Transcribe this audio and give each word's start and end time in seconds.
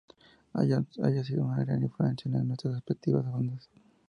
Habían 0.53 0.87
sido 1.23 1.43
una 1.45 1.63
gran 1.63 1.83
influencia 1.83 2.31
en 2.31 2.47
nuestras 2.47 2.73
respectivas 2.73 3.31
bandas. 3.31 3.69